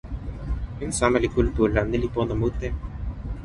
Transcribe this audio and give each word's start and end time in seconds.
jan 0.79 0.91
sama 0.99 1.17
li 1.23 1.29
kulupu 1.33 1.63
la 1.73 1.81
ni 1.89 1.97
li 2.03 2.07
pona 2.15 2.33
mute. 2.41 2.67